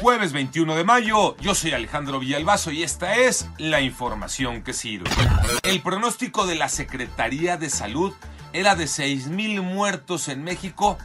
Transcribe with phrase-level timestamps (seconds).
[0.00, 5.10] Jueves 21 de mayo, yo soy Alejandro Villalbazo y esta es la información que sirve.
[5.62, 8.12] El pronóstico de la Secretaría de Salud
[8.52, 10.98] era de 6.000 muertos en México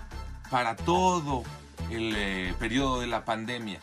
[0.50, 1.44] para todo
[1.90, 3.80] el eh, periodo de la pandemia.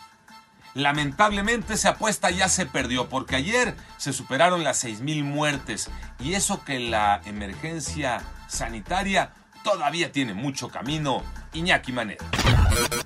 [0.74, 5.90] Lamentablemente esa apuesta ya se perdió porque ayer se superaron las 6.000 muertes
[6.21, 9.33] y eso que la emergencia sanitaria
[9.65, 11.22] todavía tiene mucho camino.
[11.53, 12.24] Iñaki Manero.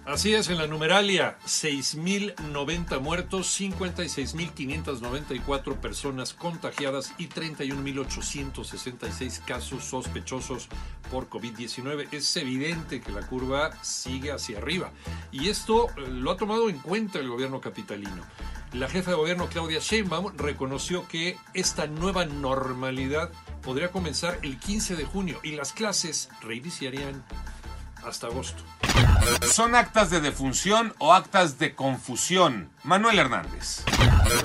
[0.05, 10.67] Así es, en la numeralia, 6.090 muertos, 56.594 personas contagiadas y 31.866 casos sospechosos
[11.11, 12.09] por COVID-19.
[12.13, 14.91] Es evidente que la curva sigue hacia arriba
[15.31, 18.23] y esto eh, lo ha tomado en cuenta el gobierno capitalino.
[18.73, 23.31] La jefa de gobierno Claudia Sheinbaum reconoció que esta nueva normalidad
[23.63, 27.23] podría comenzar el 15 de junio y las clases reiniciarían
[28.07, 28.63] hasta agosto.
[29.43, 32.71] ¿Son actas de defunción o actas de confusión?
[32.83, 33.85] Manuel Hernández.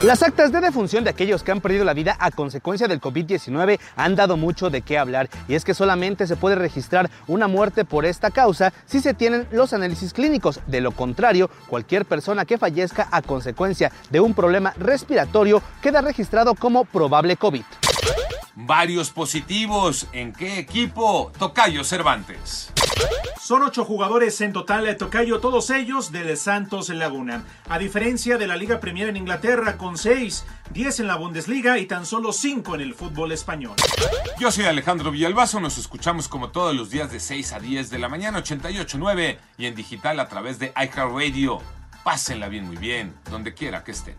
[0.03, 3.79] Las actas de defunción de aquellos que han perdido la vida a consecuencia del COVID-19
[3.95, 7.85] han dado mucho de qué hablar y es que solamente se puede registrar una muerte
[7.85, 10.59] por esta causa si se tienen los análisis clínicos.
[10.67, 16.53] De lo contrario, cualquier persona que fallezca a consecuencia de un problema respiratorio queda registrado
[16.53, 17.63] como probable COVID.
[18.55, 20.07] Varios positivos.
[20.13, 21.31] ¿En qué equipo?
[21.37, 22.71] Tocayo Cervantes.
[23.47, 27.45] Son ocho jugadores en total de Tocayo, todos ellos del Santos Laguna.
[27.69, 31.85] A diferencia de la Liga Premier en Inglaterra, con seis, diez en la Bundesliga y
[31.85, 33.77] tan solo cinco en el fútbol español.
[34.37, 37.99] Yo soy Alejandro Villalbazo, nos escuchamos como todos los días de 6 a 10 de
[37.99, 41.59] la mañana, 88.9 y en digital a través de iHeartRadio.
[42.03, 44.17] Pásenla bien, muy bien, donde quiera que estén.